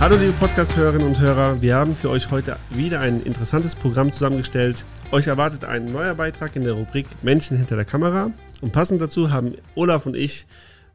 [0.00, 4.84] Hallo liebe Podcast-Hörerinnen und Hörer, wir haben für euch heute wieder ein interessantes Programm zusammengestellt.
[5.12, 8.32] Euch erwartet ein neuer Beitrag in der Rubrik Menschen hinter der Kamera.
[8.60, 10.46] Und passend dazu haben Olaf und ich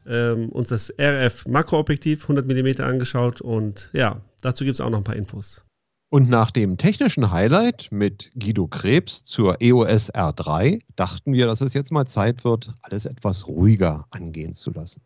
[0.06, 4.98] ähm, uns das RF Makroobjektiv 100 mm angeschaut und ja, dazu gibt es auch noch
[4.98, 5.62] ein paar Infos.
[6.10, 11.72] Und nach dem technischen Highlight mit Guido Krebs zur EOS R3 dachten wir, dass es
[11.72, 15.02] jetzt mal Zeit wird, alles etwas ruhiger angehen zu lassen.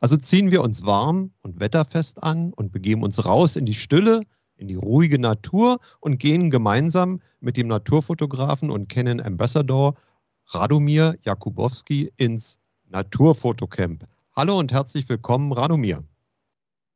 [0.00, 4.22] Also ziehen wir uns warm und wetterfest an und begeben uns raus in die Stille,
[4.56, 9.94] in die ruhige Natur und gehen gemeinsam mit dem Naturfotografen und Canon Ambassador
[10.46, 14.04] Radomir Jakubowski ins Naturfotocamp.
[14.34, 16.04] Hallo und herzlich willkommen, Radomir.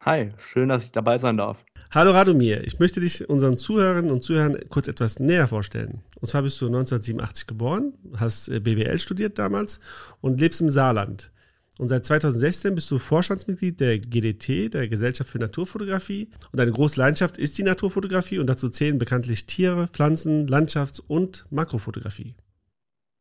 [0.00, 1.58] Hi, schön, dass ich dabei sein darf.
[1.90, 6.00] Hallo Radomir, ich möchte dich unseren Zuhörerinnen und Zuhörern kurz etwas näher vorstellen.
[6.20, 9.78] Und zwar bist du 1987 geboren, hast äh, BWL studiert damals
[10.20, 11.30] und lebst im Saarland.
[11.78, 16.28] Und seit 2016 bist du Vorstandsmitglied der GDT, der Gesellschaft für Naturfotografie.
[16.50, 21.44] Und deine große Leidenschaft ist die Naturfotografie und dazu zählen bekanntlich Tiere, Pflanzen, Landschafts- und
[21.50, 22.34] Makrofotografie.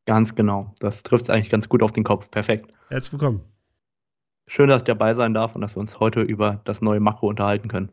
[0.05, 0.73] Ganz genau.
[0.79, 2.29] Das trifft es eigentlich ganz gut auf den Kopf.
[2.29, 2.73] Perfekt.
[2.89, 3.41] Herzlich willkommen.
[4.47, 7.29] Schön, dass ich dabei sein darf und dass wir uns heute über das neue Makro
[7.29, 7.89] unterhalten können.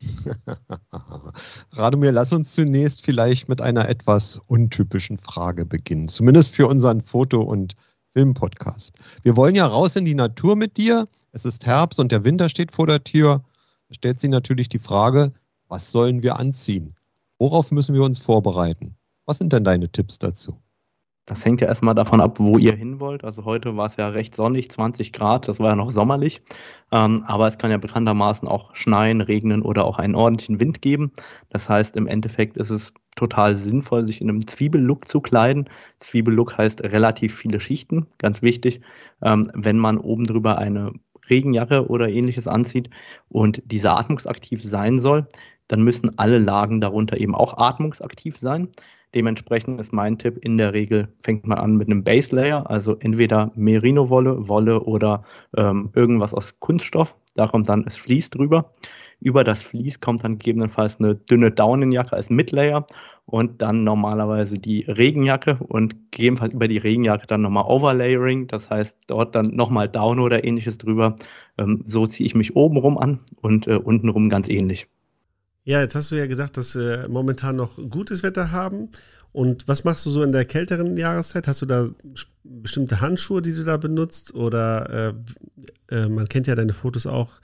[1.74, 6.08] Radomir, lass uns zunächst vielleicht mit einer etwas untypischen Frage beginnen.
[6.08, 7.76] Zumindest für unseren Foto- und
[8.14, 8.98] Filmpodcast.
[9.22, 11.06] Wir wollen ja raus in die Natur mit dir.
[11.32, 13.42] Es ist Herbst und der Winter steht vor der Tür.
[13.88, 15.32] Da stellt sich natürlich die Frage,
[15.68, 16.94] was sollen wir anziehen?
[17.38, 18.96] Worauf müssen wir uns vorbereiten?
[19.26, 20.58] Was sind denn deine Tipps dazu?
[21.26, 23.22] Das hängt ja erstmal davon ab, wo ihr hin wollt.
[23.22, 26.42] Also heute war es ja recht sonnig, 20 Grad, das war ja noch sommerlich.
[26.90, 31.12] Ähm, aber es kann ja bekanntermaßen auch schneien, regnen oder auch einen ordentlichen Wind geben.
[31.48, 35.68] Das heißt, im Endeffekt ist es total sinnvoll, sich in einem Zwiebellook zu kleiden.
[36.00, 38.80] Zwiebellook heißt relativ viele Schichten, ganz wichtig.
[39.22, 40.92] Ähm, wenn man oben drüber eine
[41.28, 42.90] Regenjacke oder ähnliches anzieht
[43.28, 45.26] und diese atmungsaktiv sein soll,
[45.68, 48.68] dann müssen alle Lagen darunter eben auch atmungsaktiv sein.
[49.14, 52.96] Dementsprechend ist mein Tipp, in der Regel fängt man an mit einem Base Layer, also
[52.98, 55.24] entweder Merino-Wolle, Wolle oder
[55.56, 57.14] ähm, irgendwas aus Kunststoff.
[57.34, 58.72] Da kommt dann das Vlies drüber.
[59.22, 62.86] Über das Vlies kommt dann gegebenenfalls eine dünne Daunenjacke als Midlayer
[63.24, 68.96] und dann normalerweise die Regenjacke und gegebenenfalls über die Regenjacke dann nochmal Overlayering, das heißt
[69.06, 71.16] dort dann nochmal Down oder ähnliches drüber.
[71.56, 74.88] Ähm, so ziehe ich mich oben rum an und äh, untenrum ganz ähnlich.
[75.64, 78.90] Ja, jetzt hast du ja gesagt, dass wir momentan noch gutes Wetter haben.
[79.30, 81.46] Und was machst du so in der kälteren Jahreszeit?
[81.46, 81.88] Hast du da
[82.44, 84.34] bestimmte Handschuhe, die du da benutzt?
[84.34, 85.14] Oder
[85.88, 87.40] äh, äh, man kennt ja deine Fotos auch,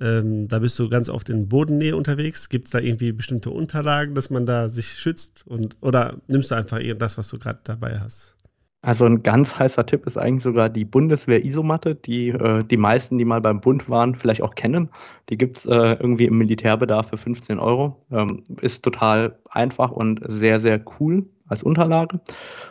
[0.00, 2.48] ähm, da bist du ganz oft in Bodennähe unterwegs.
[2.48, 5.46] Gibt es da irgendwie bestimmte Unterlagen, dass man da sich schützt?
[5.46, 8.34] Und, oder nimmst du einfach das, was du gerade dabei hast?
[8.82, 13.26] Also ein ganz heißer Tipp ist eigentlich sogar die Bundeswehr-Isomatte, die äh, die meisten, die
[13.26, 14.88] mal beim Bund waren, vielleicht auch kennen.
[15.28, 18.06] Die gibt es äh, irgendwie im Militärbedarf für 15 Euro.
[18.10, 22.20] Ähm, ist total einfach und sehr, sehr cool als Unterlage.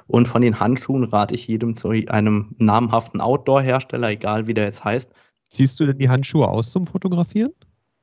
[0.07, 4.84] Und von den Handschuhen rate ich jedem zu einem namhaften Outdoor-Hersteller, egal wie der jetzt
[4.84, 5.11] heißt.
[5.49, 7.51] Ziehst du denn die Handschuhe aus zum Fotografieren?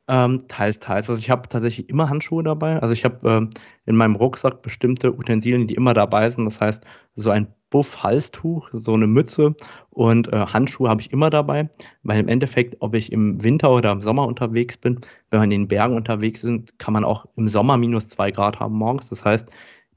[0.08, 1.10] Ähm, teils, teils.
[1.10, 2.80] Also ich habe tatsächlich immer Handschuhe dabei.
[2.80, 3.50] Also ich habe ähm,
[3.86, 6.44] in meinem Rucksack bestimmte Utensilien, die immer dabei sind.
[6.44, 6.84] Das heißt,
[7.16, 9.54] so ein Buff-Halstuch, so eine Mütze
[9.90, 11.68] und äh, Handschuhe habe ich immer dabei,
[12.04, 15.50] weil im Endeffekt, ob ich im Winter oder im Sommer unterwegs bin, wenn wir in
[15.50, 19.08] den Bergen unterwegs sind, kann man auch im Sommer minus zwei Grad haben morgens.
[19.08, 19.48] Das heißt,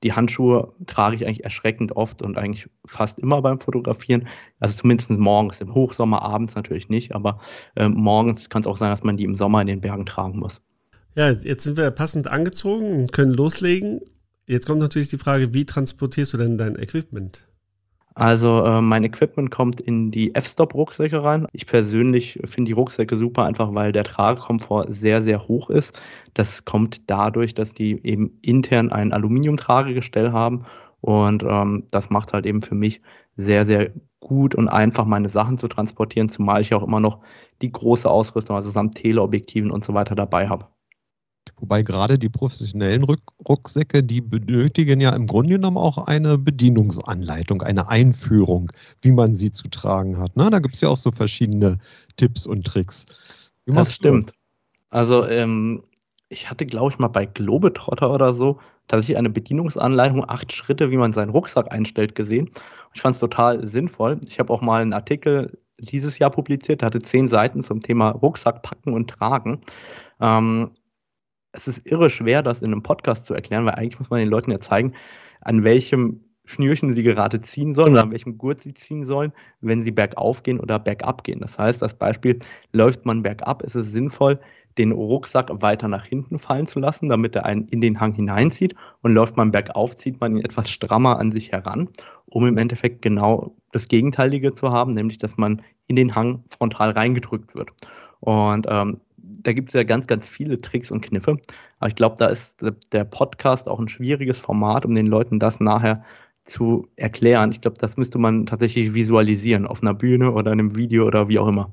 [0.03, 4.27] die Handschuhe trage ich eigentlich erschreckend oft und eigentlich fast immer beim Fotografieren.
[4.59, 7.39] Also zumindest morgens, im Hochsommer, abends natürlich nicht, aber
[7.75, 10.39] äh, morgens kann es auch sein, dass man die im Sommer in den Bergen tragen
[10.39, 10.61] muss.
[11.15, 13.99] Ja, jetzt sind wir passend angezogen und können loslegen.
[14.47, 17.48] Jetzt kommt natürlich die Frage, wie transportierst du denn dein Equipment?
[18.15, 21.47] Also äh, mein Equipment kommt in die F-Stop-Rucksäcke rein.
[21.53, 26.01] Ich persönlich finde die Rucksäcke super, einfach weil der Tragekomfort sehr, sehr hoch ist.
[26.33, 30.65] Das kommt dadurch, dass die eben intern ein Aluminiumtragegestell haben.
[31.01, 33.01] Und ähm, das macht halt eben für mich
[33.37, 37.21] sehr, sehr gut und einfach meine Sachen zu transportieren, zumal ich auch immer noch
[37.61, 40.67] die große Ausrüstung, also samt Teleobjektiven und so weiter dabei habe.
[41.59, 47.61] Wobei gerade die professionellen Ruck Rucksäcke, die benötigen ja im Grunde genommen auch eine Bedienungsanleitung,
[47.61, 48.71] eine Einführung,
[49.01, 50.35] wie man sie zu tragen hat.
[50.37, 50.49] Ne?
[50.49, 51.77] Da gibt es ja auch so verschiedene
[52.17, 53.05] Tipps und Tricks.
[53.65, 54.27] Wie das stimmt.
[54.27, 54.33] Das?
[54.89, 55.83] Also ähm,
[56.29, 60.97] ich hatte, glaube ich, mal bei Globetrotter oder so tatsächlich eine Bedienungsanleitung, acht Schritte, wie
[60.97, 62.49] man seinen Rucksack einstellt, gesehen.
[62.93, 64.19] Ich fand es total sinnvoll.
[64.27, 68.09] Ich habe auch mal einen Artikel dieses Jahr publiziert, der hatte zehn Seiten zum Thema
[68.09, 69.61] Rucksack packen und tragen.
[70.19, 70.71] Ähm,
[71.51, 74.29] es ist irre schwer, das in einem Podcast zu erklären, weil eigentlich muss man den
[74.29, 74.93] Leuten ja zeigen,
[75.41, 79.83] an welchem Schnürchen sie gerade ziehen sollen oder an welchem Gurt sie ziehen sollen, wenn
[79.83, 81.39] sie bergauf gehen oder bergab gehen.
[81.41, 82.39] Das heißt, das Beispiel,
[82.73, 84.39] läuft man bergab, ist es sinnvoll,
[84.79, 88.75] den Rucksack weiter nach hinten fallen zu lassen, damit er einen in den Hang hineinzieht.
[89.01, 91.89] Und läuft man bergauf, zieht man ihn etwas strammer an sich heran,
[92.25, 96.91] um im Endeffekt genau das Gegenteilige zu haben, nämlich dass man in den Hang frontal
[96.91, 97.69] reingedrückt wird.
[98.21, 99.01] Und ähm,
[99.43, 101.37] da gibt es ja ganz, ganz viele Tricks und Kniffe.
[101.79, 105.59] Aber ich glaube, da ist der Podcast auch ein schwieriges Format, um den Leuten das
[105.59, 106.03] nachher
[106.43, 107.51] zu erklären.
[107.51, 111.29] Ich glaube, das müsste man tatsächlich visualisieren auf einer Bühne oder in einem Video oder
[111.29, 111.71] wie auch immer.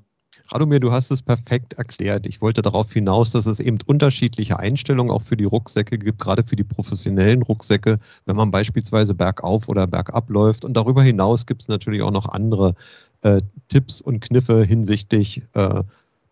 [0.50, 2.26] Radomir, du hast es perfekt erklärt.
[2.26, 6.44] Ich wollte darauf hinaus, dass es eben unterschiedliche Einstellungen auch für die Rucksäcke gibt, gerade
[6.44, 10.64] für die professionellen Rucksäcke, wenn man beispielsweise bergauf oder bergab läuft.
[10.64, 12.74] Und darüber hinaus gibt es natürlich auch noch andere
[13.22, 15.82] äh, Tipps und Kniffe hinsichtlich äh,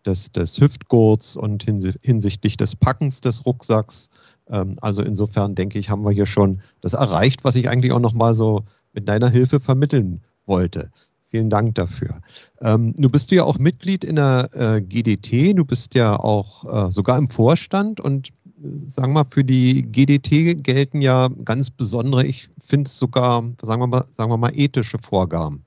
[0.05, 4.09] des, des Hüftgurts und hinsichtlich des Packens des Rucksacks.
[4.49, 7.99] Ähm, also insofern denke ich, haben wir hier schon das erreicht, was ich eigentlich auch
[7.99, 8.63] nochmal so
[8.93, 10.91] mit deiner Hilfe vermitteln wollte.
[11.29, 12.21] Vielen Dank dafür.
[12.61, 16.91] Ähm, nun bist ja auch Mitglied in der äh, GDT, du bist ja auch äh,
[16.91, 18.31] sogar im Vorstand und äh,
[18.61, 23.81] sagen wir mal, für die GDT gelten ja ganz besondere, ich finde es sogar, sagen
[23.81, 25.65] wir mal, sagen wir mal, ethische Vorgaben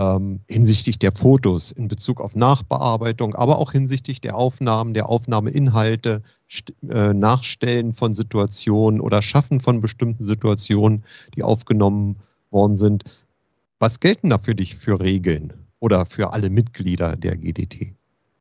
[0.00, 6.22] ähm, hinsichtlich der Fotos in Bezug auf Nachbearbeitung, aber auch hinsichtlich der Aufnahmen, der Aufnahmeinhalte,
[6.88, 11.04] äh, Nachstellen von Situationen oder Schaffen von bestimmten Situationen,
[11.36, 12.16] die aufgenommen
[12.50, 13.04] worden sind.
[13.78, 17.94] Was gelten da für dich für Regeln oder für alle Mitglieder der GDT?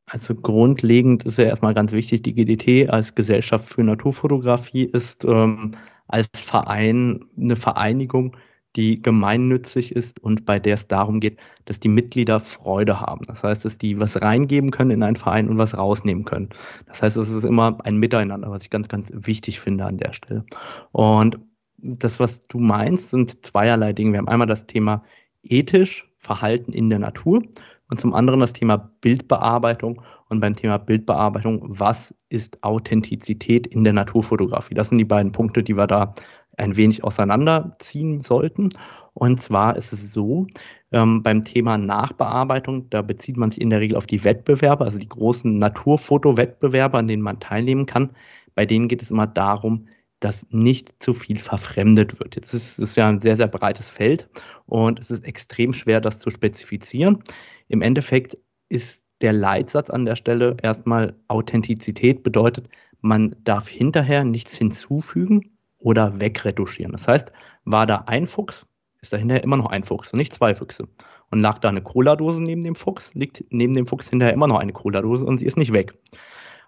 [0.06, 5.72] Also grundlegend ist ja erstmal ganz wichtig, die GDT als Gesellschaft für Naturfotografie ist ähm,
[6.08, 8.36] als Verein eine Vereinigung,
[8.76, 13.22] die gemeinnützig ist und bei der es darum geht, dass die Mitglieder Freude haben.
[13.28, 16.50] Das heißt, dass die was reingeben können in einen Verein und was rausnehmen können.
[16.88, 20.14] Das heißt, es ist immer ein Miteinander, was ich ganz, ganz wichtig finde an der
[20.14, 20.44] Stelle.
[20.92, 21.40] Und
[21.78, 24.14] das, was du meinst, sind zweierlei Dinge.
[24.14, 25.04] Wir haben einmal das Thema
[25.44, 27.44] ethisch, Verhalten in der Natur
[27.90, 30.02] und zum anderen das Thema Bildbearbeitung.
[30.30, 34.74] Und beim Thema Bildbearbeitung, was ist Authentizität in der Naturfotografie?
[34.74, 36.16] Das sind die beiden Punkte, die wir da
[36.58, 38.70] ein wenig auseinanderziehen sollten.
[39.14, 40.48] Und zwar ist es so,
[40.92, 44.98] ähm, beim Thema Nachbearbeitung, da bezieht man sich in der Regel auf die Wettbewerbe, also
[44.98, 48.12] die großen Naturfotowettbewerbe, an denen man teilnehmen kann.
[48.56, 49.88] Bei denen geht es immer darum,
[50.20, 52.36] dass nicht zu viel verfremdet wird.
[52.36, 54.30] Jetzt ist es ja ein sehr, sehr breites Feld
[54.66, 57.24] und es ist extrem schwer, das zu spezifizieren.
[57.68, 58.38] Im Endeffekt
[58.70, 62.70] ist der Leitsatz an der Stelle erstmal Authentizität bedeutet,
[63.02, 65.53] man darf hinterher nichts hinzufügen
[65.84, 66.94] oder wegretuschieren.
[66.94, 67.32] Das heißt,
[67.66, 68.66] war da ein Fuchs,
[69.02, 70.88] ist dahinter immer noch ein Fuchs und nicht zwei Füchse.
[71.30, 74.60] Und lag da eine Cola-Dose neben dem Fuchs, liegt neben dem Fuchs hinterher immer noch
[74.60, 75.94] eine Cola-Dose und sie ist nicht weg.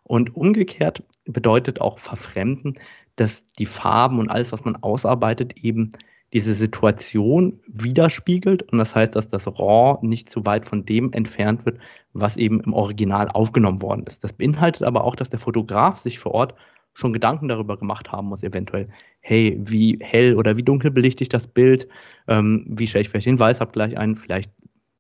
[0.04, 2.76] Und umgekehrt bedeutet auch Verfremden,
[3.16, 5.92] dass die Farben und alles, was man ausarbeitet, eben
[6.34, 8.64] diese Situation widerspiegelt.
[8.64, 11.80] Und das heißt, dass das RAW nicht zu weit von dem entfernt wird,
[12.14, 14.24] was eben im Original aufgenommen worden ist.
[14.24, 16.56] Das beinhaltet aber auch, dass der Fotograf sich vor Ort
[16.96, 18.88] schon Gedanken darüber gemacht haben muss, eventuell,
[19.20, 21.88] hey, wie hell oder wie dunkel belichte ich das Bild,
[22.28, 24.52] ähm, wie stelle ich vielleicht den Weißabgleich ein, vielleicht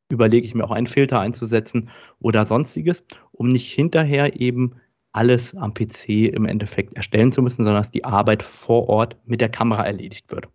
[0.09, 1.89] überlege ich mir auch einen Filter einzusetzen
[2.19, 4.75] oder sonstiges, um nicht hinterher eben
[5.13, 9.39] alles am PC im Endeffekt erstellen zu müssen, sondern dass die Arbeit vor Ort mit
[9.39, 10.50] der Kamera erledigt wird.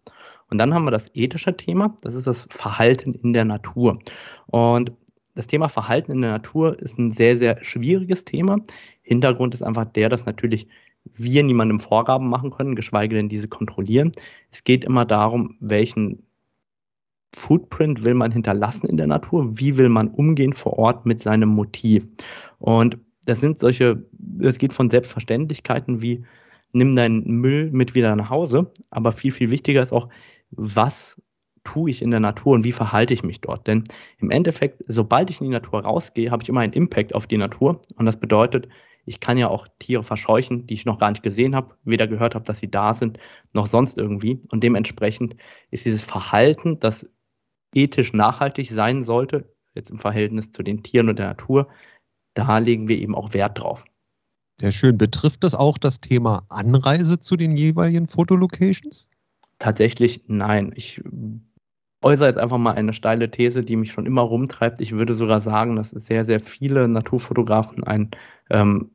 [0.50, 3.98] Und dann haben wir das ethische Thema, das ist das Verhalten in der Natur.
[4.48, 4.93] Und
[5.34, 8.58] das Thema Verhalten in der Natur ist ein sehr, sehr schwieriges Thema.
[9.00, 10.69] Hintergrund ist einfach der, dass natürlich
[11.04, 14.12] wir niemandem Vorgaben machen können, geschweige denn diese kontrollieren.
[14.50, 16.22] Es geht immer darum, welchen
[17.34, 21.48] Footprint will man hinterlassen in der Natur, wie will man umgehen vor Ort mit seinem
[21.48, 22.06] Motiv.
[22.58, 24.04] Und das sind solche,
[24.40, 26.24] es geht von Selbstverständlichkeiten wie
[26.72, 30.08] nimm deinen Müll mit wieder nach Hause, aber viel, viel wichtiger ist auch,
[30.50, 31.20] was
[31.64, 33.66] tue ich in der Natur und wie verhalte ich mich dort.
[33.66, 33.84] Denn
[34.19, 37.36] im Endeffekt, sobald ich in die Natur rausgehe, habe ich immer einen Impact auf die
[37.36, 37.80] Natur.
[37.96, 38.69] Und das bedeutet,
[39.04, 42.34] ich kann ja auch Tiere verscheuchen, die ich noch gar nicht gesehen habe, weder gehört
[42.34, 43.19] habe, dass sie da sind,
[43.52, 44.40] noch sonst irgendwie.
[44.50, 45.36] Und dementsprechend
[45.70, 47.06] ist dieses Verhalten, das
[47.74, 51.69] ethisch nachhaltig sein sollte, jetzt im Verhältnis zu den Tieren und der Natur,
[52.34, 53.84] da legen wir eben auch Wert drauf.
[54.60, 54.98] Sehr schön.
[54.98, 59.08] Betrifft das auch das Thema Anreise zu den jeweiligen Fotolocations?
[59.58, 60.72] Tatsächlich nein.
[60.74, 61.02] Ich
[62.02, 64.80] äußere jetzt einfach mal eine steile These, die mich schon immer rumtreibt.
[64.80, 68.10] Ich würde sogar sagen, dass sehr, sehr viele Naturfotografen einen
[68.50, 68.90] ähm,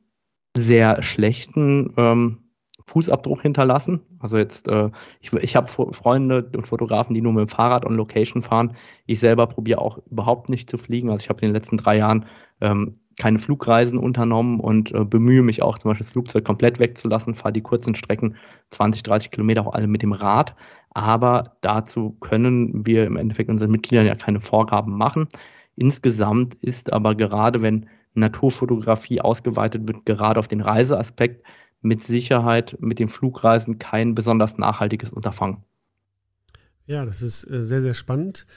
[0.56, 2.46] sehr schlechten ähm,
[2.88, 4.02] Fußabdruck hinterlassen.
[4.20, 7.96] Also jetzt, äh, ich, ich habe Freunde und Fotografen, die nur mit dem Fahrrad on
[7.96, 8.76] Location fahren.
[9.06, 11.10] Ich selber probiere auch überhaupt nicht zu fliegen.
[11.10, 12.26] Also ich habe in den letzten drei Jahren
[12.62, 17.34] ähm, keine Flugreisen unternommen und äh, bemühe mich auch zum Beispiel das Flugzeug komplett wegzulassen,
[17.34, 18.36] fahre die kurzen Strecken
[18.72, 20.56] 20, 30 Kilometer auch alle mit dem Rad.
[20.96, 25.28] Aber dazu können wir im Endeffekt unseren Mitgliedern ja keine Vorgaben machen.
[25.76, 31.46] Insgesamt ist aber gerade, wenn Naturfotografie ausgeweitet wird, gerade auf den Reiseaspekt,
[31.82, 35.58] mit Sicherheit mit den Flugreisen kein besonders nachhaltiges Unterfangen.
[36.88, 38.48] Ja, das ist äh, sehr, sehr spannend.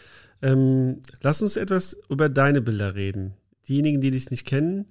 [0.40, 3.34] Ähm, lass uns etwas über deine Bilder reden.
[3.68, 4.86] Diejenigen, die dich nicht kennen,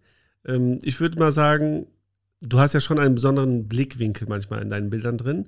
[0.45, 1.87] ähm, ich würde mal sagen,
[2.41, 5.47] du hast ja schon einen besonderen Blickwinkel manchmal in deinen Bildern drin.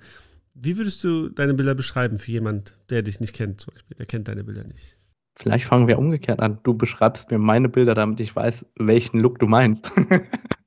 [0.61, 3.95] Wie würdest du deine Bilder beschreiben für jemand, der dich nicht kennt, zum Beispiel?
[3.95, 4.97] Der kennt deine Bilder nicht.
[5.37, 6.59] Vielleicht fangen wir umgekehrt an.
[6.63, 9.89] Du beschreibst mir meine Bilder, damit ich weiß, welchen Look du meinst.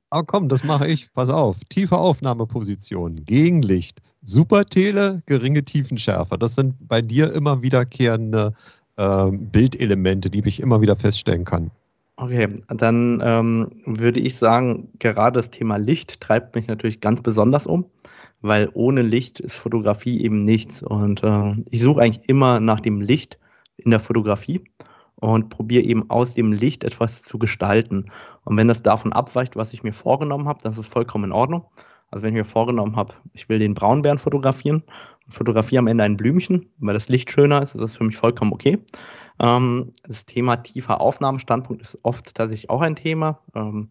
[0.09, 1.13] Aber komm, das mache ich.
[1.13, 1.57] Pass auf.
[1.69, 6.39] Tiefe Aufnahmeposition, Gegenlicht, Supertele, geringe Tiefenschärfe.
[6.39, 8.53] Das sind bei dir immer wiederkehrende
[8.97, 11.69] äh, Bildelemente, die ich immer wieder feststellen kann.
[12.15, 17.67] Okay, dann ähm, würde ich sagen, gerade das Thema Licht treibt mich natürlich ganz besonders
[17.67, 17.85] um,
[18.43, 20.83] weil ohne Licht ist Fotografie eben nichts.
[20.83, 23.39] Und äh, ich suche eigentlich immer nach dem Licht
[23.77, 24.61] in der Fotografie
[25.15, 28.11] und probiere eben aus dem Licht etwas zu gestalten.
[28.43, 31.65] Und wenn das davon abweicht, was ich mir vorgenommen habe, das ist vollkommen in Ordnung.
[32.11, 34.83] Also wenn ich mir vorgenommen habe, ich will den Braunbären fotografieren
[35.25, 38.17] und fotografiere am Ende ein Blümchen, weil das Licht schöner ist, ist das für mich
[38.17, 38.77] vollkommen okay.
[39.39, 43.89] Ähm, das Thema tiefer Aufnahmestandpunkt ist oft tatsächlich auch ein Thema, ähm,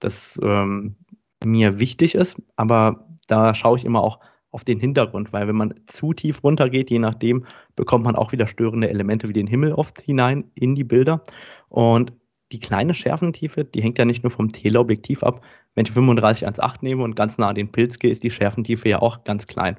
[0.00, 0.96] das ähm,
[1.44, 5.74] mir wichtig ist, aber da schaue ich immer auch auf den Hintergrund, weil wenn man
[5.86, 10.00] zu tief runtergeht, je nachdem, bekommt man auch wieder störende Elemente wie den Himmel oft
[10.02, 11.22] hinein in die Bilder.
[11.70, 12.12] Und
[12.52, 15.42] die kleine Schärfentiefe, die hängt ja nicht nur vom Teleobjektiv ab.
[15.74, 18.90] Wenn ich 35 1.8 nehme und ganz nah an den Pilz gehe, ist die Schärfentiefe
[18.90, 19.76] ja auch ganz klein.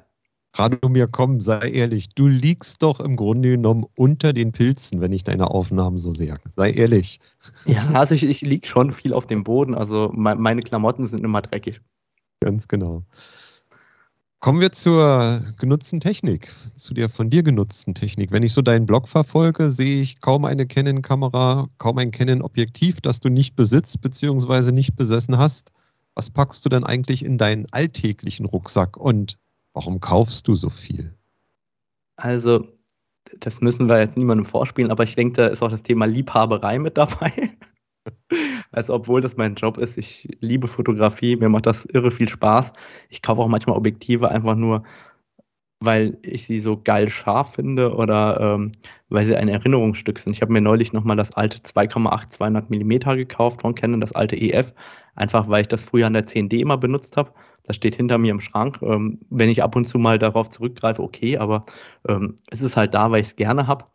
[0.56, 5.24] Radomir, komm, sei ehrlich, du liegst doch im Grunde genommen unter den Pilzen, wenn ich
[5.24, 6.38] deine Aufnahmen so sehe.
[6.48, 7.20] Sei ehrlich.
[7.66, 11.24] Ja, also ich, ich liege schon viel auf dem Boden, also me meine Klamotten sind
[11.24, 11.80] immer dreckig.
[12.44, 13.04] Ganz genau.
[14.40, 18.30] Kommen wir zur genutzten Technik, zu der von dir genutzten Technik.
[18.30, 23.20] Wenn ich so deinen Blog verfolge, sehe ich kaum eine Canon-Kamera, kaum ein Canon-Objektiv, das
[23.20, 24.72] du nicht besitzt bzw.
[24.72, 25.70] nicht besessen hast.
[26.14, 29.38] Was packst du denn eigentlich in deinen alltäglichen Rucksack und
[29.74, 31.14] Warum kaufst du so viel?
[32.16, 32.68] Also,
[33.40, 36.78] das müssen wir jetzt niemandem vorspielen, aber ich denke, da ist auch das Thema Liebhaberei
[36.78, 37.53] mit dabei.
[38.72, 42.72] Also, obwohl das mein Job ist, ich liebe Fotografie, mir macht das irre viel Spaß.
[43.10, 44.84] Ich kaufe auch manchmal Objektive einfach nur,
[45.80, 48.72] weil ich sie so geil scharf finde oder ähm,
[49.08, 50.32] weil sie ein Erinnerungsstück sind.
[50.32, 54.36] Ich habe mir neulich nochmal das alte 2,8 200 mm gekauft von Canon, das alte
[54.36, 54.74] EF,
[55.14, 57.32] einfach weil ich das früher an der 10D immer benutzt habe
[57.64, 58.78] das steht hinter mir im Schrank.
[58.82, 61.64] Ähm, wenn ich ab und zu mal darauf zurückgreife, okay, aber
[62.08, 63.86] ähm, es ist halt da, weil ich es gerne habe.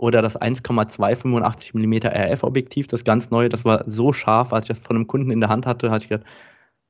[0.00, 4.78] Oder das 1,285 mm RF-Objektiv, das ganz neue, das war so scharf, als ich das
[4.78, 6.26] von einem Kunden in der Hand hatte, hatte ich gedacht,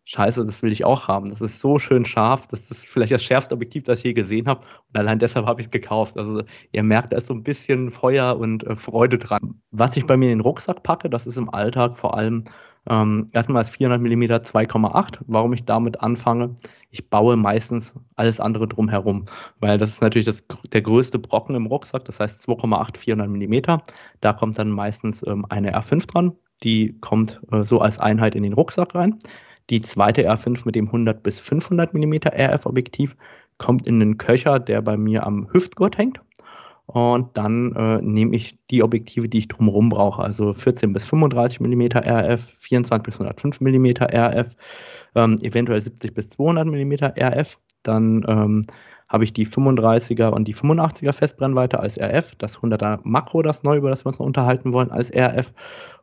[0.05, 1.31] Scheiße, das will ich auch haben.
[1.31, 2.47] Das ist so schön scharf.
[2.49, 4.67] Das ist vielleicht das schärfste Objektiv, das ich je gesehen habe.
[4.89, 6.17] Und allein deshalb habe ich es gekauft.
[6.19, 9.61] Also ihr merkt, da ist so ein bisschen Feuer und äh, Freude dran.
[9.71, 12.45] Was ich bei mir in den Rucksack packe, das ist im Alltag vor allem
[12.89, 15.19] ähm, erstmal ist 400 mm 2,8.
[15.27, 16.55] Warum ich damit anfange?
[16.91, 19.27] Ich baue meistens alles andere drumherum,
[19.61, 23.81] weil das ist natürlich das, der größte Brocken im Rucksack, das heißt 2,8 400 mm.
[24.21, 26.33] Da kommt dann meistens ähm, eine R5 dran,
[26.63, 29.19] die kommt äh, so als Einheit in den Rucksack rein.
[29.69, 33.17] Die zweite R5 mit dem 100 bis 500 mm RF-Objektiv
[33.59, 36.21] kommt in einen Köcher, der bei mir am Hüftgurt hängt.
[36.93, 41.61] Und dann äh, nehme ich die Objektive, die ich drumherum brauche, also 14 bis 35
[41.61, 44.57] mm RF, 24 bis 105 mm RF,
[45.15, 47.59] ähm, eventuell 70 bis 200 mm RF.
[47.85, 48.63] Dann ähm,
[49.09, 53.77] habe ich die 35er und die 85er Festbrennweite als RF, das 100er Makro, das neu,
[53.77, 55.53] über das wir uns noch unterhalten wollen, als RF.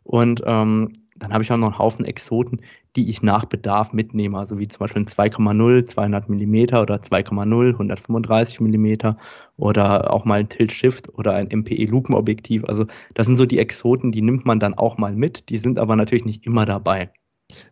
[0.04, 2.62] Und ähm, dann habe ich auch noch einen Haufen Exoten,
[2.98, 7.74] die ich nach Bedarf mitnehme, also wie zum Beispiel ein 2,0, 200 mm oder 2,0,
[7.74, 9.16] 135 mm
[9.58, 12.66] oder auch mal ein Tilt-Shift oder ein MPE-Lupenobjektiv.
[12.66, 15.80] Also das sind so die Exoten, die nimmt man dann auch mal mit, die sind
[15.80, 17.12] aber natürlich nicht immer dabei.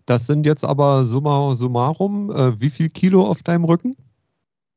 [0.05, 3.97] Das sind jetzt aber summa summarum, äh, wie viel Kilo auf deinem Rücken?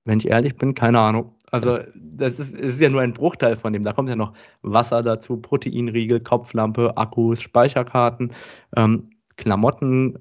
[0.05, 1.35] Wenn ich ehrlich bin, keine Ahnung.
[1.51, 3.83] Also das ist, ist, ja nur ein Bruchteil von dem.
[3.83, 8.33] Da kommt ja noch Wasser dazu, Proteinriegel, Kopflampe, Akkus, Speicherkarten,
[8.77, 10.19] ähm, Klamotten,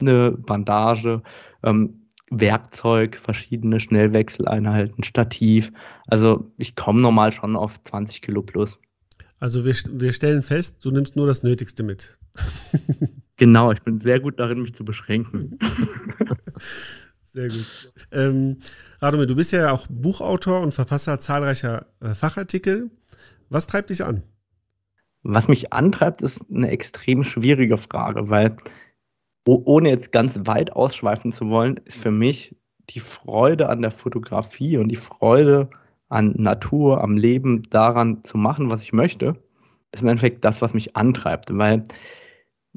[0.00, 1.22] eine Bandage,
[1.62, 5.72] ähm, Werkzeug, verschiedene Schnellwechseleinheiten, Stativ.
[6.06, 8.78] Also ich komme normal schon auf 20 Kilo plus.
[9.38, 12.18] Also wir, wir stellen fest, du nimmst nur das Nötigste mit.
[13.36, 15.58] genau, ich bin sehr gut darin, mich zu beschränken.
[17.36, 17.92] Sehr gut.
[18.12, 18.56] Ähm,
[19.02, 22.90] Radomir, du bist ja auch Buchautor und Verfasser zahlreicher äh, Fachartikel.
[23.50, 24.22] Was treibt dich an?
[25.22, 28.56] Was mich antreibt, ist eine extrem schwierige Frage, weil
[29.46, 32.56] ohne jetzt ganz weit ausschweifen zu wollen, ist für mich
[32.90, 35.70] die Freude an der Fotografie und die Freude
[36.08, 39.36] an Natur, am Leben daran zu machen, was ich möchte,
[39.92, 41.56] ist im Endeffekt das, was mich antreibt.
[41.56, 41.84] Weil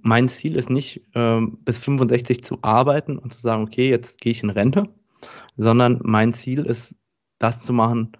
[0.01, 4.31] mein Ziel ist nicht, ähm, bis 65 zu arbeiten und zu sagen, okay, jetzt gehe
[4.31, 4.89] ich in Rente,
[5.57, 6.95] sondern mein Ziel ist,
[7.37, 8.11] das zu machen,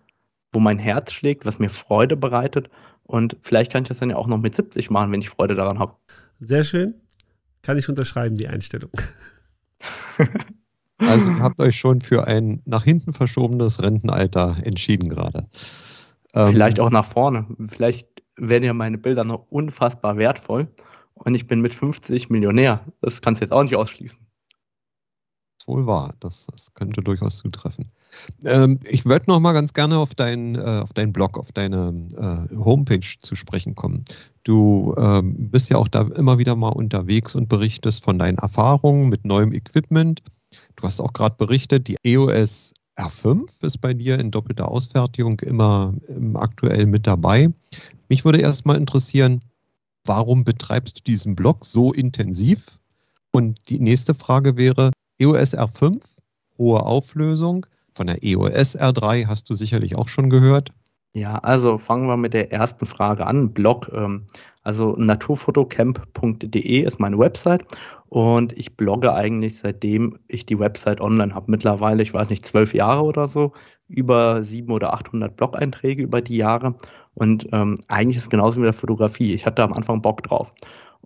[0.52, 2.70] wo mein Herz schlägt, was mir Freude bereitet.
[3.04, 5.56] Und vielleicht kann ich das dann ja auch noch mit 70 machen, wenn ich Freude
[5.56, 5.96] daran habe.
[6.40, 6.96] Sehr schön.
[7.70, 8.90] Kann ich unterschreiben, die Einstellung.
[10.98, 15.48] Also habt euch schon für ein nach hinten verschobenes Rentenalter entschieden gerade.
[16.34, 17.46] Ähm, Vielleicht auch nach vorne.
[17.70, 20.68] Vielleicht werden ja meine Bilder noch unfassbar wertvoll
[21.14, 22.84] und ich bin mit 50 Millionär.
[23.00, 24.20] Das kannst du jetzt auch nicht ausschließen.
[25.70, 27.92] Wohl wahr, das, das könnte durchaus zutreffen.
[28.44, 32.48] Ähm, ich würde noch mal ganz gerne auf, dein, äh, auf deinen Blog, auf deine
[32.52, 34.04] äh, Homepage zu sprechen kommen.
[34.44, 39.10] Du ähm, bist ja auch da immer wieder mal unterwegs und berichtest von deinen Erfahrungen
[39.10, 40.24] mit neuem Equipment.
[40.76, 45.94] Du hast auch gerade berichtet, die EOS R5 ist bei dir in doppelter Ausfertigung immer
[46.34, 47.54] aktuell mit dabei.
[48.08, 49.44] Mich würde erst mal interessieren,
[50.04, 52.66] warum betreibst du diesen Blog so intensiv?
[53.32, 56.02] Und die nächste Frage wäre, EOS R5,
[56.58, 57.66] hohe Auflösung.
[57.94, 60.72] Von der EOS R3 hast du sicherlich auch schon gehört.
[61.14, 63.52] Ja, also fangen wir mit der ersten Frage an.
[63.52, 64.26] Blog, ähm,
[64.64, 67.66] also naturfotocamp.de ist meine Website
[68.08, 71.52] und ich blogge eigentlich seitdem ich die Website online habe.
[71.52, 73.54] Mittlerweile, ich weiß nicht, zwölf Jahre oder so,
[73.88, 76.76] über sieben oder 800 Blog-Einträge über die Jahre
[77.16, 79.34] und ähm, eigentlich ist es genauso wie mit der Fotografie.
[79.34, 80.54] Ich hatte am Anfang Bock drauf.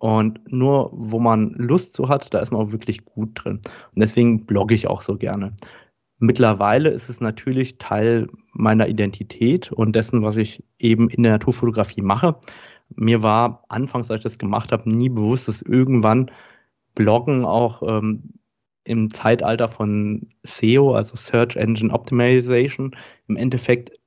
[0.04, 3.62] Und nur wo man Lust zu hat, da ist man auch wirklich gut drin.
[3.96, 5.56] Und deswegen blogge ich auch so gerne.
[6.20, 12.02] Mittlerweile ist es natürlich Teil meiner Identität und dessen, was ich eben in der Naturfotografie
[12.02, 12.36] mache.
[12.94, 16.30] Mir war anfangs, als ich das gemacht habe, nie bewusst, dass irgendwann
[16.96, 18.34] Bloggen auch ähm,
[18.84, 22.94] im Zeitalter von SEO, also Search Engine Optimization,
[23.30, 23.98] im Endeffekt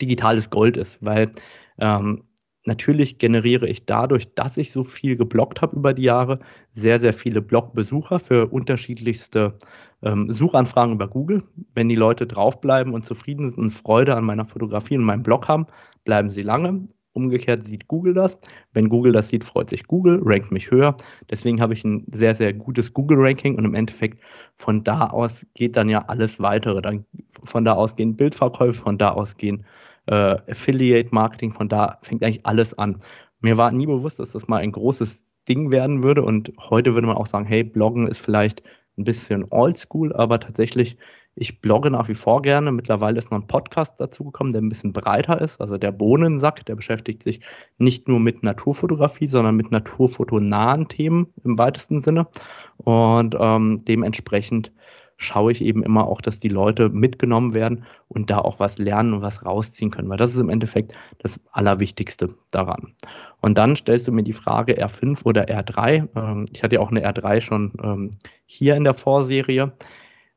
[0.00, 1.32] digitales Gold ist, weil
[1.80, 2.22] ähm,
[2.64, 6.40] natürlich generiere ich dadurch, dass ich so viel geblockt habe über die Jahre,
[6.74, 9.54] sehr, sehr viele Blogbesucher für unterschiedlichste
[10.02, 11.42] ähm, Suchanfragen über Google.
[11.74, 15.48] Wenn die Leute draufbleiben und zufrieden sind und Freude an meiner Fotografie und meinem Blog
[15.48, 15.66] haben,
[16.04, 16.88] bleiben sie lange.
[17.12, 18.40] Umgekehrt sieht Google das.
[18.72, 20.96] Wenn Google das sieht, freut sich Google, rankt mich höher.
[21.30, 24.18] Deswegen habe ich ein sehr, sehr gutes Google-Ranking und im Endeffekt
[24.56, 26.82] von da aus geht dann ja alles weitere.
[26.82, 27.04] Dann
[27.44, 29.64] von da aus gehen Bildverkäufe, von da aus gehen
[30.06, 33.00] äh, Affiliate-Marketing, von da fängt eigentlich alles an.
[33.40, 37.06] Mir war nie bewusst, dass das mal ein großes Ding werden würde und heute würde
[37.06, 38.62] man auch sagen, hey, Bloggen ist vielleicht
[38.96, 40.96] ein bisschen oldschool, aber tatsächlich
[41.36, 42.70] ich blogge nach wie vor gerne.
[42.70, 45.60] Mittlerweile ist noch ein Podcast dazugekommen, der ein bisschen breiter ist.
[45.60, 47.40] Also der Bohnensack, der beschäftigt sich
[47.78, 52.28] nicht nur mit Naturfotografie, sondern mit naturfotonahen Themen im weitesten Sinne.
[52.76, 54.72] Und ähm, dementsprechend
[55.16, 59.14] schaue ich eben immer auch, dass die Leute mitgenommen werden und da auch was lernen
[59.14, 62.94] und was rausziehen können, weil das ist im Endeffekt das Allerwichtigste daran.
[63.40, 66.08] Und dann stellst du mir die Frage R5 oder R3.
[66.14, 68.10] Ähm, ich hatte ja auch eine R3 schon ähm,
[68.46, 69.72] hier in der Vorserie.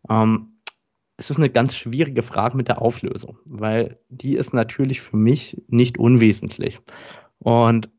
[0.10, 0.54] Ähm,
[1.18, 5.62] es ist eine ganz schwierige Frage mit der Auflösung, weil die ist natürlich für mich
[5.68, 6.80] nicht unwesentlich.
[7.40, 7.90] Und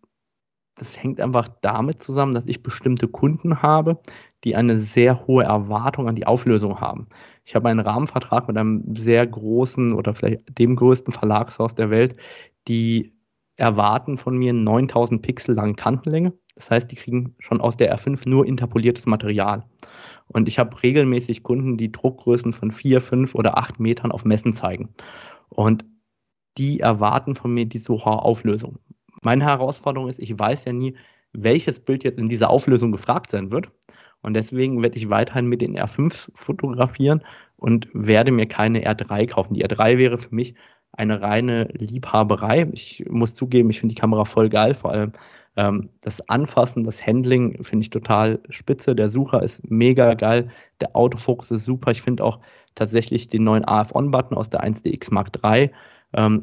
[0.79, 3.99] das hängt einfach damit zusammen, dass ich bestimmte Kunden habe,
[4.45, 7.09] die eine sehr hohe Erwartung an die Auflösung haben.
[7.45, 12.17] Ich habe einen Rahmenvertrag mit einem sehr großen oder vielleicht dem größten Verlagshaus der Welt,
[12.69, 13.15] die
[13.57, 16.33] erwarten von mir 9000 Pixel lange Kantenlänge.
[16.55, 19.65] Das heißt, die kriegen schon aus der R5 nur interpoliertes Material.
[20.29, 24.53] Und ich habe regelmäßig Kunden, die Druckgrößen von vier, fünf oder acht Metern auf Messen
[24.53, 24.91] zeigen.
[25.49, 25.85] Und
[26.57, 28.79] die erwarten von mir diese hohe Auflösung.
[29.23, 30.97] Meine Herausforderung ist, ich weiß ja nie,
[31.33, 33.71] welches Bild jetzt in dieser Auflösung gefragt sein wird.
[34.23, 37.23] Und deswegen werde ich weiterhin mit den R5 fotografieren
[37.57, 39.55] und werde mir keine R3 kaufen.
[39.55, 40.55] Die R3 wäre für mich
[40.93, 42.69] eine reine Liebhaberei.
[42.73, 45.13] Ich muss zugeben, ich finde die Kamera voll geil, vor allem
[45.57, 48.95] ähm, das Anfassen, das Handling finde ich total spitze.
[48.97, 50.51] Der Sucher ist mega geil.
[50.81, 51.91] Der Autofokus ist super.
[51.91, 52.41] Ich finde auch
[52.75, 55.71] tatsächlich den neuen AF-On-Button aus der 1DX Mark III
[56.15, 56.41] ähm,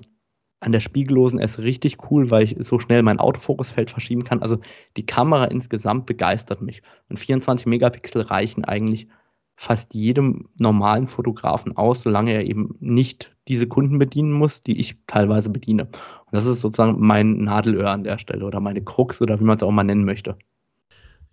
[0.66, 4.42] an der spiegellosen S richtig cool, weil ich so schnell mein Autofokusfeld verschieben kann.
[4.42, 4.58] Also
[4.98, 6.82] die Kamera insgesamt begeistert mich.
[7.08, 9.08] Und 24 Megapixel reichen eigentlich
[9.56, 14.98] fast jedem normalen Fotografen aus, solange er eben nicht diese Kunden bedienen muss, die ich
[15.06, 15.84] teilweise bediene.
[15.84, 19.58] Und das ist sozusagen mein Nadelöhr an der Stelle oder meine Krux oder wie man
[19.58, 20.36] es auch mal nennen möchte.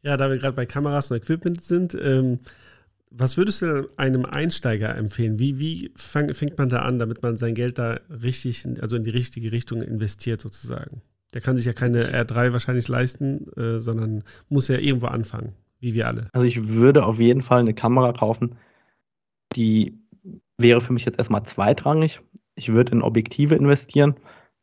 [0.03, 2.38] Ja, da wir gerade bei Kameras und Equipment sind, ähm,
[3.14, 5.38] was würdest du einem Einsteiger empfehlen?
[5.38, 9.05] Wie, wie fang, fängt man da an, damit man sein Geld da richtig, also in
[9.05, 11.03] die richtige Richtung investiert sozusagen?
[11.35, 15.94] Der kann sich ja keine R3 wahrscheinlich leisten, äh, sondern muss ja irgendwo anfangen wie
[15.94, 16.29] wir alle.
[16.33, 18.57] Also ich würde auf jeden Fall eine Kamera kaufen,
[19.55, 19.98] die
[20.59, 22.20] wäre für mich jetzt erstmal zweitrangig.
[22.55, 24.14] Ich würde in Objektive investieren,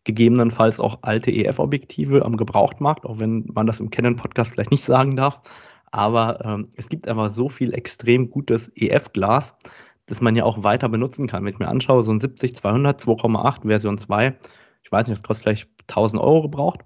[0.05, 5.17] gegebenenfalls auch alte EF-Objektive am Gebrauchtmarkt, auch wenn man das im Canon-Podcast vielleicht nicht sagen
[5.17, 5.41] darf.
[5.91, 9.55] Aber ähm, es gibt einfach so viel extrem gutes EF-Glas,
[10.05, 11.43] das man ja auch weiter benutzen kann.
[11.43, 14.37] Wenn ich mir anschaue, so ein 70-200, 2,8 Version 2,
[14.83, 16.81] ich weiß nicht, das kostet vielleicht 1000 Euro gebraucht.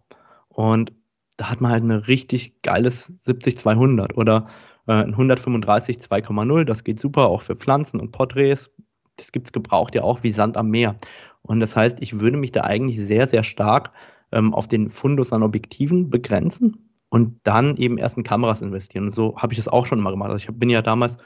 [0.50, 0.94] Und
[1.38, 4.48] da hat man halt ein richtig geiles 70-200 oder
[4.88, 6.63] äh, ein 135 2,0.
[6.66, 8.72] Das geht super auch für Pflanzen und Porträts.
[9.18, 10.96] Das gibt es gebraucht ja auch wie Sand am Meer.
[11.42, 13.92] Und das heißt, ich würde mich da eigentlich sehr, sehr stark
[14.32, 19.04] ähm, auf den Fundus an Objektiven begrenzen und dann eben erst in Kameras investieren.
[19.06, 20.32] Und so habe ich es auch schon mal gemacht.
[20.32, 21.17] Also ich bin ja damals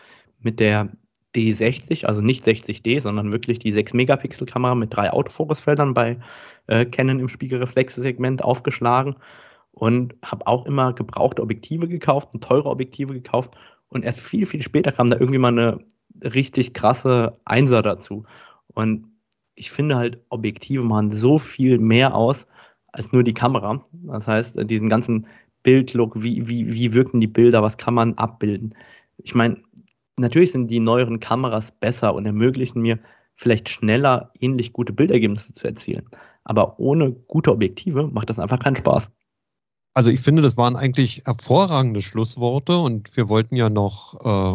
[0.41, 0.91] mit der
[1.33, 6.19] D60, also nicht 60D, sondern wirklich die 6-Megapixel-Kamera mit drei Autofokusfeldern bei
[6.67, 9.15] äh, Canon im Spiegelreflexsegment aufgeschlagen
[9.71, 13.55] und habe auch immer gebrauchte Objektive gekauft und teure Objektive gekauft.
[13.87, 15.79] Und erst viel, viel später kam da irgendwie mal eine
[16.21, 18.25] richtig krasse Einser dazu.
[18.73, 19.07] Und
[19.55, 22.45] ich finde halt, Objektive machen so viel mehr aus
[22.91, 23.81] als nur die Kamera.
[23.93, 25.27] Das heißt, diesen ganzen
[25.63, 28.75] Bildlook, wie, wie, wie wirken die Bilder, was kann man abbilden.
[29.17, 29.57] Ich meine,
[30.17, 32.99] natürlich sind die neueren Kameras besser und ermöglichen mir
[33.35, 36.09] vielleicht schneller ähnlich gute Bildergebnisse zu erzielen.
[36.43, 39.11] Aber ohne gute Objektive macht das einfach keinen Spaß.
[39.97, 44.13] Also ich finde, das waren eigentlich hervorragende Schlussworte und wir wollten ja noch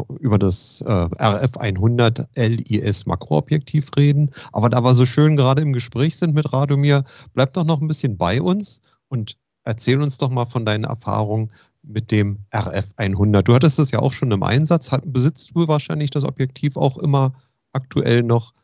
[0.09, 4.31] äh, über das äh, RF100 LIS Makroobjektiv reden.
[4.53, 7.03] Aber da wir so schön gerade im Gespräch sind mit Radomir,
[7.35, 11.51] bleib doch noch ein bisschen bei uns und erzähl uns doch mal von deinen Erfahrungen
[11.83, 13.43] mit dem RF100.
[13.43, 14.91] Du hattest das ja auch schon im Einsatz.
[15.05, 17.33] Besitzt du wahrscheinlich das Objektiv auch immer
[17.73, 18.55] aktuell noch?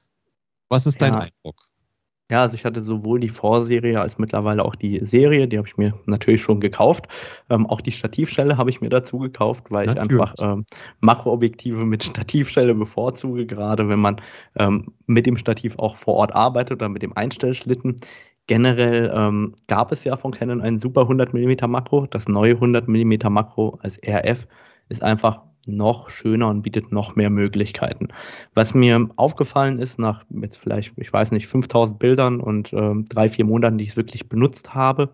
[0.68, 1.20] Was ist dein ja.
[1.20, 1.56] Eindruck?
[2.30, 5.78] Ja, also ich hatte sowohl die Vorserie als mittlerweile auch die Serie, die habe ich
[5.78, 7.06] mir natürlich schon gekauft.
[7.48, 10.12] Ähm, auch die Stativstelle habe ich mir dazu gekauft, weil natürlich.
[10.12, 10.64] ich einfach ähm,
[11.00, 14.20] Makroobjektive mit Stativstelle bevorzuge, gerade wenn man
[14.56, 17.96] ähm, mit dem Stativ auch vor Ort arbeitet oder mit dem Einstellschlitten.
[18.48, 22.06] Generell ähm, gab es ja von Canon ein super 100 mm Makro.
[22.06, 24.48] Das neue 100 mm Makro als RF
[24.88, 28.08] ist einfach noch schöner und bietet noch mehr Möglichkeiten.
[28.54, 33.28] Was mir aufgefallen ist, nach jetzt vielleicht, ich weiß nicht, 5000 Bildern und äh, drei,
[33.28, 35.10] vier Monaten, die ich wirklich benutzt habe,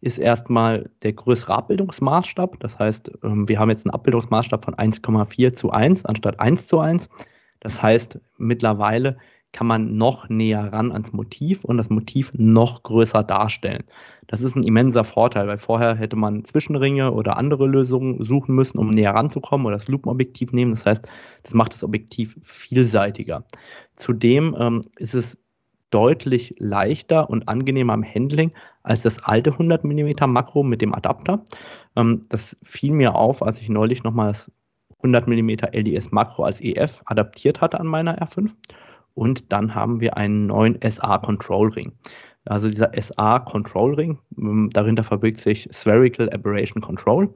[0.00, 2.58] ist erstmal der größere Abbildungsmaßstab.
[2.60, 6.80] Das heißt, ähm, wir haben jetzt einen Abbildungsmaßstab von 1,4 zu 1 anstatt 1 zu
[6.80, 7.10] 1.
[7.60, 9.18] Das heißt, mittlerweile
[9.52, 13.84] kann man noch näher ran ans Motiv und das Motiv noch größer darstellen.
[14.26, 18.78] Das ist ein immenser Vorteil, weil vorher hätte man Zwischenringe oder andere Lösungen suchen müssen,
[18.78, 20.72] um näher ranzukommen oder das Lupenobjektiv nehmen.
[20.72, 21.08] Das heißt,
[21.42, 23.44] das macht das Objektiv vielseitiger.
[23.94, 25.38] Zudem ähm, ist es
[25.90, 31.44] deutlich leichter und angenehmer im Handling als das alte 100 mm Makro mit dem Adapter.
[31.96, 34.50] Ähm, das fiel mir auf, als ich neulich nochmal das
[34.98, 38.50] 100 mm LDS Makro als EF adaptiert hatte an meiner R5
[39.18, 41.92] und dann haben wir einen neuen SA Control Ring.
[42.44, 47.28] Also dieser SA Control Ring, ähm, dahinter verbirgt sich Spherical Aberration Control.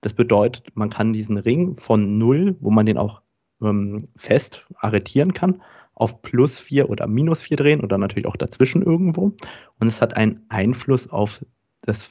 [0.00, 3.22] Das bedeutet, man kann diesen Ring von 0, wo man den auch
[3.62, 5.62] ähm, fest arretieren kann,
[5.94, 9.32] auf plus 4 oder minus 4 drehen oder natürlich auch dazwischen irgendwo.
[9.78, 11.44] Und es hat einen Einfluss auf
[11.82, 12.10] das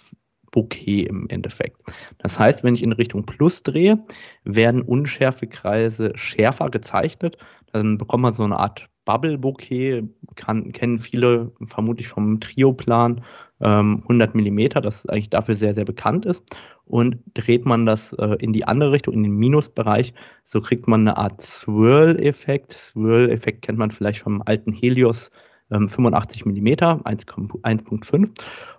[0.52, 1.78] Bouquet im Endeffekt.
[2.18, 4.04] Das heißt, wenn ich in Richtung Plus drehe,
[4.46, 7.38] werden unschärfe Kreise schärfer gezeichnet.
[7.74, 10.04] Dann bekommt man so eine Art Bubble Bouquet
[10.36, 13.22] kann, kennen viele vermutlich vom Trioplan
[13.62, 16.44] ähm, 100 mm, das eigentlich dafür sehr, sehr bekannt ist.
[16.86, 21.02] Und dreht man das äh, in die andere Richtung, in den Minusbereich, so kriegt man
[21.02, 22.74] eine Art Swirl-Effekt.
[22.74, 25.32] Swirl-Effekt kennt man vielleicht vom alten Helios
[25.72, 28.30] ähm, 85 mm, 1.5.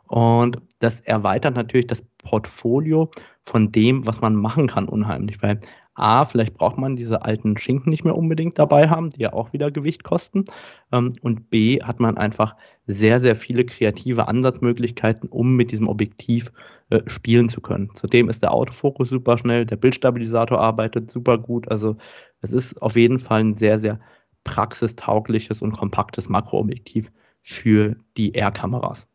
[0.09, 3.11] Und das erweitert natürlich das Portfolio
[3.45, 5.61] von dem, was man machen kann, unheimlich, weil
[5.95, 9.53] A, vielleicht braucht man diese alten Schinken nicht mehr unbedingt dabei haben, die ja auch
[9.53, 10.45] wieder Gewicht kosten.
[10.91, 16.51] Ähm, und B, hat man einfach sehr, sehr viele kreative Ansatzmöglichkeiten, um mit diesem Objektiv
[16.91, 17.91] äh, spielen zu können.
[17.95, 21.71] Zudem ist der Autofokus super schnell, der Bildstabilisator arbeitet super gut.
[21.71, 21.97] Also
[22.41, 24.01] es ist auf jeden Fall ein sehr, sehr
[24.45, 29.07] praxistaugliches und kompaktes Makroobjektiv für die R-Kameras.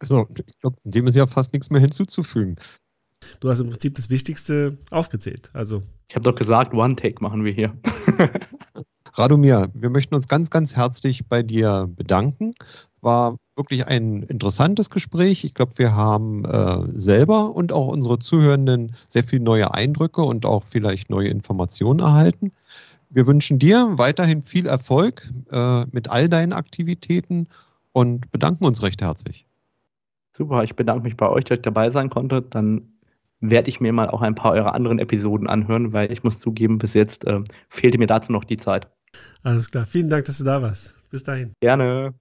[0.00, 2.56] Also, ich glaube, dem ist ja fast nichts mehr hinzuzufügen.
[3.40, 5.50] Du hast im Prinzip das Wichtigste aufgezählt.
[5.52, 5.82] Also.
[6.08, 7.74] Ich habe doch gesagt, One-Take machen wir hier.
[9.14, 12.54] Radomir, wir möchten uns ganz, ganz herzlich bei dir bedanken.
[13.00, 15.44] War wirklich ein interessantes Gespräch.
[15.44, 20.46] Ich glaube, wir haben äh, selber und auch unsere Zuhörenden sehr viele neue Eindrücke und
[20.46, 22.52] auch vielleicht neue Informationen erhalten.
[23.10, 27.46] Wir wünschen dir weiterhin viel Erfolg äh, mit all deinen Aktivitäten
[27.92, 29.46] und bedanken uns recht herzlich.
[30.36, 32.42] Super, ich bedanke mich bei euch, dass ich dabei sein konnte.
[32.42, 32.93] Dann
[33.50, 36.78] werde ich mir mal auch ein paar eurer anderen Episoden anhören, weil ich muss zugeben,
[36.78, 38.88] bis jetzt äh, fehlte mir dazu noch die Zeit.
[39.42, 39.86] Alles klar.
[39.86, 40.96] Vielen Dank, dass du da warst.
[41.10, 41.52] Bis dahin.
[41.60, 42.14] Gerne.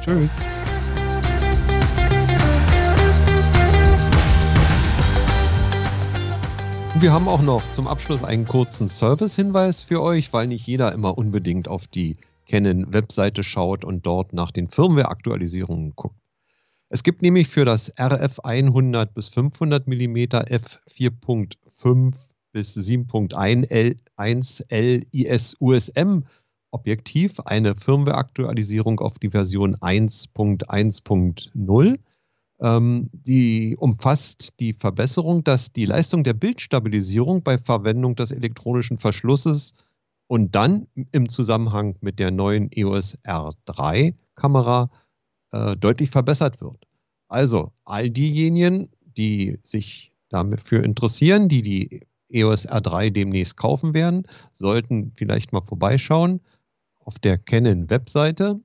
[0.00, 0.38] Tschüss.
[6.98, 11.16] Wir haben auch noch zum Abschluss einen kurzen Service-Hinweis für euch, weil nicht jeder immer
[11.16, 12.16] unbedingt auf die
[12.46, 16.19] Canon-Webseite schaut und dort nach den Firmware-Aktualisierungen guckt.
[16.92, 20.16] Es gibt nämlich für das RF 100 bis 500 mm
[20.48, 22.14] f 4.5
[22.52, 26.24] bis 7.1 L IS USM
[26.72, 31.98] Objektiv eine Firmware-Aktualisierung auf die Version 1.1.0
[32.60, 39.74] ähm, die umfasst die Verbesserung, dass die Leistung der Bildstabilisierung bei Verwendung des elektronischen Verschlusses
[40.26, 44.90] und dann im Zusammenhang mit der neuen EOS R3 Kamera
[45.52, 46.86] äh, deutlich verbessert wird.
[47.28, 55.12] Also all diejenigen, die sich dafür interessieren, die die EOS R3 demnächst kaufen werden, sollten
[55.16, 56.40] vielleicht mal vorbeischauen
[56.98, 58.60] auf der Canon Webseite.